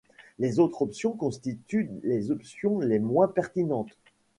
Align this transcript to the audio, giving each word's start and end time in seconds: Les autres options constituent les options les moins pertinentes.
Les 0.39 0.57
autres 0.59 0.81
options 0.81 1.11
constituent 1.11 1.91
les 2.01 2.31
options 2.31 2.79
les 2.79 2.97
moins 2.97 3.27
pertinentes. 3.27 3.95